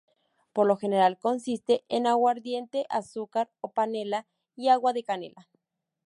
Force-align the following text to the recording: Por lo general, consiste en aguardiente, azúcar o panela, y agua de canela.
Por 0.51 0.65
lo 0.65 0.77
general, 0.77 1.19
consiste 1.19 1.85
en 1.87 2.07
aguardiente, 2.07 2.87
azúcar 2.89 3.51
o 3.61 3.71
panela, 3.71 4.25
y 4.55 4.69
agua 4.69 4.93
de 4.93 5.03
canela. 5.03 5.47